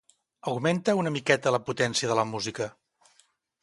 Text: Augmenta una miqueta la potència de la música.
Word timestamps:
Augmenta 0.51 0.95
una 1.01 1.13
miqueta 1.19 1.55
la 1.59 1.61
potència 1.69 2.13
de 2.15 2.19
la 2.23 2.27
música. 2.35 2.73